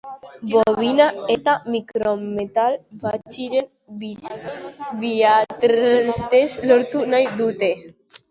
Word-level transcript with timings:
Bobina 0.51 1.05
eta 1.33 1.53
mikrometal 1.73 2.77
batziren 3.03 3.69
biatrtez 5.03 6.47
lortu 6.73 7.05
nahi 7.15 7.29
dute. 7.43 7.71